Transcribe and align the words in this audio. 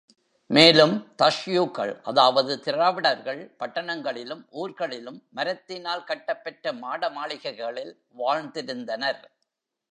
மேலும் 0.49 0.93
தஸ்யூக்கள் 1.17 1.91
அதாவது 2.01 2.53
திராவிடர்கள் 2.59 3.41
பட்டணங்களிலும் 3.59 4.43
ஊர்களிலும் 4.51 5.19
மரத்தினால் 5.35 6.03
கட்டப்பெற்ற 6.03 6.73
மாடமாளிகைகளில் 6.73 7.93
வாழ்ந்திருந்தனர். 8.17 9.21